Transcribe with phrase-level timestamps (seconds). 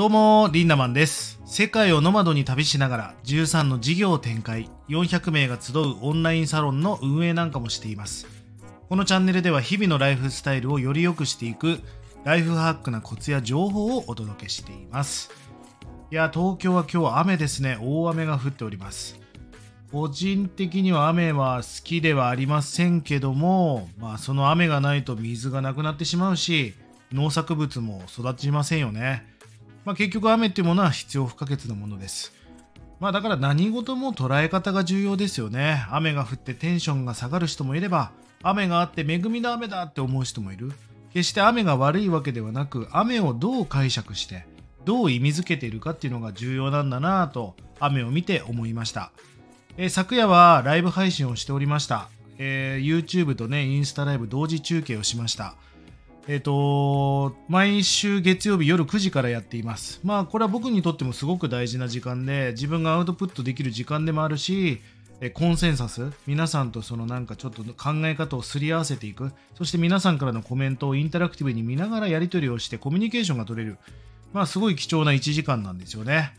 [0.00, 1.42] どうも、リンダマンです。
[1.44, 8.26] 世界をノマドに旅しながら13の事業を展開、400名が集うオンラインサロンの運営なんかもしています。
[8.88, 11.80] このチャンネルでは日々のライフスタイルをより良くしていく
[12.24, 15.32] ライフハックなコツや情報をお届けしています。
[16.10, 17.76] いや、東京は今日雨ですね。
[17.78, 19.20] 大雨が降っております。
[19.92, 26.72] 個人的には雨は好きではありませんけども、まあその雨がないと水がなくなってしまうし、
[27.12, 29.38] 農作物も育ちませんよね。
[29.84, 32.32] まあ結局雨っていうものは必要不可欠なものです。
[33.00, 35.86] まあだから何事も捉え方が重要ですよね。
[35.90, 38.12] 雨が降ってテンションが下がる人もいれば、
[38.42, 40.72] 雨があって恵みの雨だって思う人もいる。
[41.12, 44.46] 決して雨が悪いわけではなく、雨をどう解釈して、
[44.84, 49.12] どう意味づけているかっていうのが重要なんだなぁと、雨を見て思いました。
[49.76, 52.08] えー昨夜はライブ配信をしておりました。
[52.38, 55.54] えー YouTube とね、インスタライブ同時中継をしました。
[56.28, 60.00] えっ、と、毎週月曜日夜9時からやっています。
[60.04, 64.80] まあ、これは僕にとってもすごく大事な時間で、自分がアウトプットできる時間でもあるし、
[65.34, 73.76] コンセンサス、皆さんとそのなんかちょっと考え方をすり合わせていく、そして皆さんからのコメントをインタラクティブに見ながらやり取りをしてコミュニケーションが取れる。
[74.32, 76.32] まあ、すごい貴重な1時間なんですよね。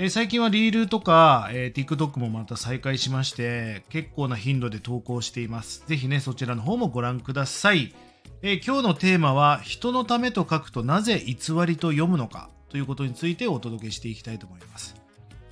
[0.00, 5.82] え最近はリールとか、えー TikTok もまた再開しまして、結構な頻度で投稿しています。
[5.86, 7.94] ぜひね、そちらの方もご覧ください。
[8.40, 11.34] え今日のテーマは、人のためと書くとなぜ偽
[11.66, 14.94] りと読むのかということについてお届けしていきたいと思います。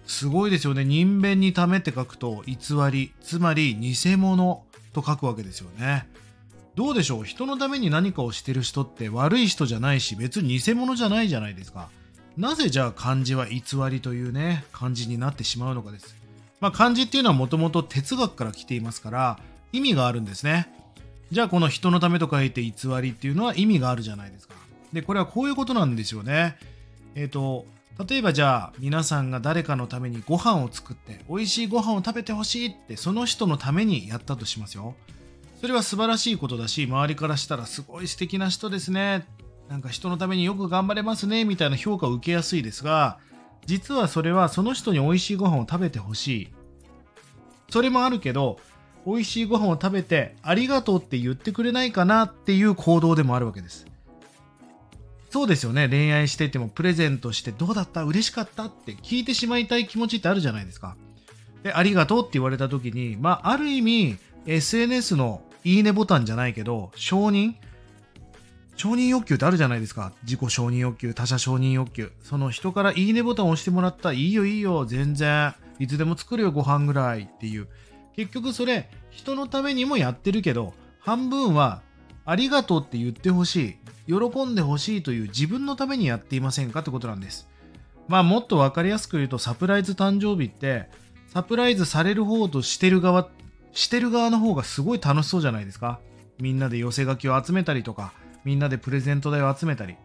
[0.07, 0.85] すごいですよね。
[0.85, 2.57] 人弁にためって書くと偽
[2.93, 6.09] り、つまり偽物と書くわけですよね。
[6.77, 7.25] どうでしょう？
[7.25, 11.89] 人のために何かをしてる人って悪い人じゃないし別に偽物じゃないじゃないですか。
[12.37, 16.15] なぜじゃあ漢字は偽りというね漢字になってしまうのかです。
[16.61, 19.39] まあ漢字っていうのはもともと哲学から来ていますから
[19.73, 20.71] 意味があるんですね。
[21.31, 24.55] じゃあこの人のためと書いて偽りっていうのは意味があるじゃないですか。
[24.93, 26.57] でこれはこういうことなんですよね。
[27.15, 27.67] えっ、と
[28.09, 34.95] 例えばじゃあ皆さんが誰かのためにご飯を作って美味しいご飯を食べてほしいってその人のためにやったとしますよ。
[35.61, 39.27] それは素晴らしいことだし周りからしたらすごい素敵な人ですね
[39.69, 43.19] なんか人のためによく頑張れますねみたいな評価を受けやすいですが
[43.65, 46.49] 実はそれはその人に美味しいご飯を食べてほしい
[47.71, 48.61] それもあるけど
[49.07, 53.87] 美味しいご飯を食べてありがとうって言ってくれないかなっていう行動でもあるわけです
[55.31, 58.05] そうですよね恋愛しててもプレゼントしてどうだった？
[58.05, 60.97] 嬉しかったって聞いてしまいたい気持ちってあるじゃないですか
[61.63, 67.55] でありがとうって言われた時にまあある意味 SNS のいいねボタンじゃないけど承認？
[68.77, 70.13] 承認欲求ってあるじゃないですか。
[70.25, 72.13] 自己承認欲求、他者承認欲求。
[72.23, 74.13] その人からいいねボタンを押してもらった。
[74.13, 75.55] いいよいいよ、全然。
[75.79, 77.69] いつでも作るよ、ご飯ぐらいっていう。
[78.17, 81.83] 結局それ、人のためにもやってるけど、半分は、
[82.25, 83.77] ありがとうって言ってほし
[84.09, 84.13] い。
[84.13, 87.49] 喜んでほしいという自分のためにやっていませんかってことなんです。
[88.09, 90.89] まあもっとわかりやすく言うと、サプライズ誕生日って、
[91.29, 93.29] サプライズされる方としてる側、
[93.73, 96.01] してる側の方がすごい楽しそうじゃないですか。
[96.41, 98.13] みんなで寄せ書きを集めたりとか、
[98.45, 99.97] みんなでプレゼント代を集めたり、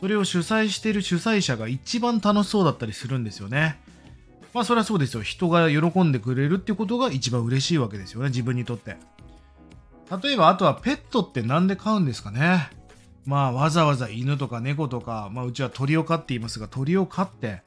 [0.00, 3.78] それを主催している主催者が一番楽しそうだったりするんですよね。
[4.54, 5.22] まあそれはそうですよ。
[5.22, 8.96] 人が喜んでくれるっていうことが一番嬉しいわけですよね、自分にとって。
[10.22, 12.70] 例えば、あとはペットって何で飼うんですかね。
[13.26, 17.62] まあわざわざ犬とか猫とか、まあうちは鳥を飼っていますが、鳥を飼って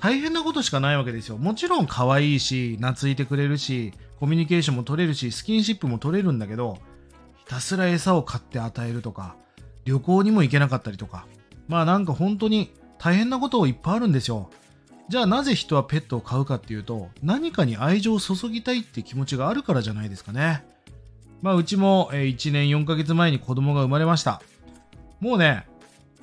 [0.00, 1.36] 大変なことしかないわけですよ。
[1.36, 6.78] もちろん可愛いし、懐いてくれるし、コミュニケーションも取れるし、スキンシップも取れるんだけど、
[7.40, 9.36] ひたすら餌を買って与えるとか、
[9.84, 11.26] 旅行にも行けなかったりとか、
[11.68, 14.48] まあなんか本当に大変なこといっぱいあるんですよ。
[15.10, 20.64] じゃあなぜ人はペットを飼うかっていうと、何かに愛情を注ぎたいって気持ちがあるからじゃないですかね。
[21.42, 24.40] まあうちも1年4ヶ月前に子供が生まれました。
[25.18, 25.66] もうね、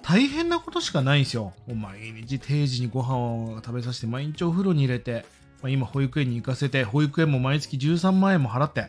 [0.03, 1.51] 大変なことしかないんですよ。
[1.67, 5.25] 毎日定時にご飯を食べさせて、毎日お風呂に入れて、
[5.61, 8.87] まあ、今保育園に行かせて、保育園も毎月13万円も払って、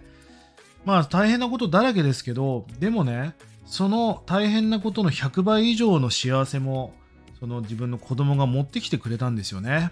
[0.84, 3.34] まあ大変なことだらけですけど、でもね、
[3.66, 6.94] その大変なことの100倍以上の幸せも、
[7.38, 9.90] その自分の子供が持ってきてくれたんですよね。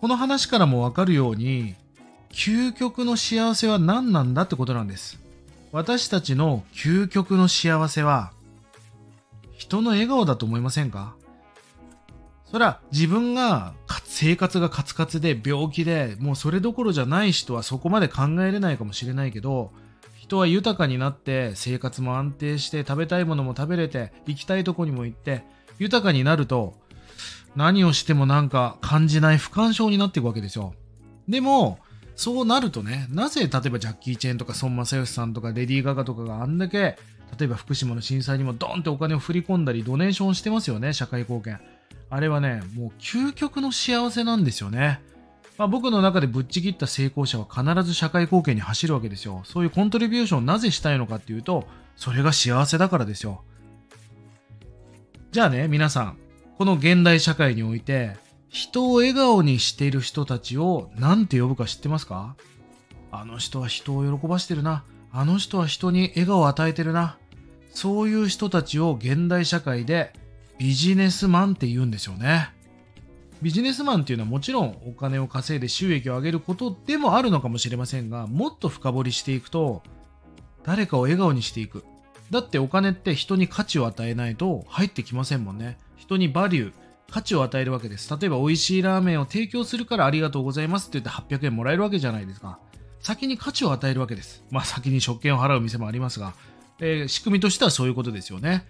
[0.00, 1.74] この話からもわかるように、
[2.30, 5.20] 究極の幸せは何なんだってことなんです。
[5.72, 8.32] 私たちの究極の幸せは、
[9.52, 11.14] 人の笑顔だと思いませんか？
[12.50, 13.74] そりゃ自分が
[14.04, 19.70] 生活がカツカツで病気でもうそれどころじゃない人はそこまで考えれないかもしれないけど
[20.16, 25.44] 人は豊かになって生活も安定して食べたいものも食べれて行きたいとこにも行って
[25.80, 26.74] 豊かになると
[27.56, 30.74] 何をしてもなんか感じない不感症になっていくわけですよ
[31.28, 31.80] でも
[32.14, 36.96] そうなるとねなぜ例えばジャッキー・チェーンとか孫正義さんとかレディー・ガガとかがあんだけ
[37.36, 41.58] 例えば福島の震災にもドンってお金を振り込んだりドネーションしてますよね社会貢献
[42.10, 45.00] あれはね、もう究極の幸せなんですよね。
[45.56, 49.42] まあ、僕の中でぶっちぎった成功者は必ず社会貢献に走るわけですよ。
[49.44, 53.42] そういうコントリビューションをなぜしたいのかっていうと、それが幸せだからですよ。
[55.32, 56.18] じゃあね、皆さん、
[56.58, 58.16] この現代社会において、
[58.48, 62.34] 人を笑顔にしている人たちを何て呼ぶか知ってますか？
[63.12, 64.82] あの人は人を喜ばしてるな。
[65.12, 67.16] あの人は人に笑顔を与えてるな。
[67.70, 70.12] そういう人たちを現代社会で
[70.58, 72.50] ビジネスマンって言うんですよね。
[73.40, 79.84] ビジネスマンっていうのはもちろんお金を稼いで収益を上げることでもあるのかもしれませんが、もっと深掘りしていくと、
[80.64, 81.84] 誰かを笑顔にしていく。
[82.30, 85.78] だってお金って人に価値を与えないと入ってきませんもんね。
[85.96, 86.72] 人にバリュー、
[87.10, 88.16] 価値を与えるわけです。
[88.16, 92.58] 例えば美味しいラーメンを提供するからありがとうございますって言って800円もらえるわけじゃないですか。
[93.00, 94.44] 先に価値を与えるわけです。
[94.50, 96.34] まあ先に食券を払う店もありますが、
[96.78, 98.64] えー、仕組みとしてはそういうことですよね。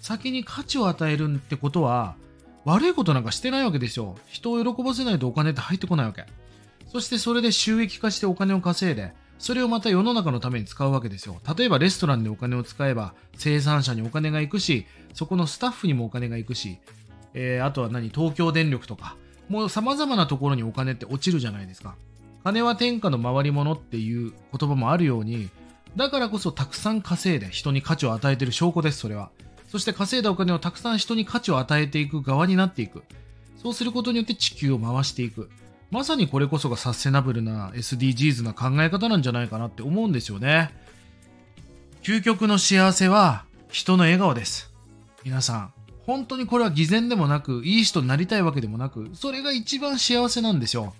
[0.00, 2.16] 先に価値を与えるってことは、
[2.64, 4.16] 悪いことなんかしてないわけですよ。
[4.26, 6.24] 人を喜ばせないとお金って入ってこないわけ。
[6.88, 11.40] そしてそれで収益化してお金を稼いで、それをまた世の中のために使うわけですよ。
[11.56, 16.78] 例えばレストランでお金を使えば生産者にお金が行くし、そこのスタッフにもお金が行くし、
[17.34, 19.16] えー、あとは何、東京電力とか、
[19.48, 21.96] もう様々なところにお金って落ちるじゃないですか。
[22.44, 25.50] 金は天下の回り物っていう言葉もあるように、
[25.96, 29.30] だからこそたくさん稼いで人に価値を与えている証拠です、それは。
[29.68, 33.02] そして稼いだお金をたくさん人に価値を与えていく側になっていく。
[33.56, 35.50] そうすることによって地球を回していく。
[35.90, 40.70] まさにこれこそがサステナブルな SDGs な考え方なんじゃないかなって思うんですよね。
[42.02, 44.72] 究極の幸せは人の笑顔です。
[45.24, 45.72] 皆さん、
[46.06, 50.94] 本当にこれは偽善でもなく、いい人になりたいわけでもなく、それが一番幸せなんですよ。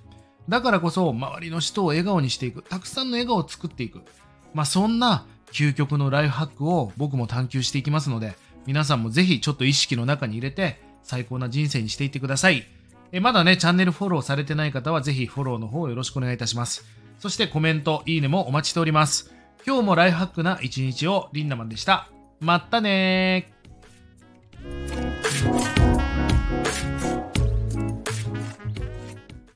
[0.49, 2.63] だからこそ、周りの人を笑顔にしていく。
[2.63, 4.01] たくさんの笑顔を作っていく。
[4.55, 12.67] まあ、そんな究極のライフハックを僕も探求していきますので、皆さんもぜひちょっと意識の中に入れて最高な人生にしていってください。
[13.17, 16.85] えまだね、チャンネルフォローされてない方はぜひフォローの方よろしくお願いいたします。
[17.21, 19.33] そしてコメント、いいねもお待ちしております。
[19.65, 22.09] 今日もライフハックな一日をリンダマンでした。
[22.41, 25.74] まったねー。